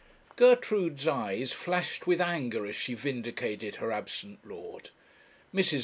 Gertrude's 0.35 1.05
eyes 1.07 1.51
flashed 1.51 2.07
with 2.07 2.19
anger 2.19 2.65
as 2.65 2.75
she 2.75 2.95
vindicated 2.95 3.75
her 3.75 3.91
absent 3.91 4.39
lord. 4.43 4.89
Mrs. 5.53 5.79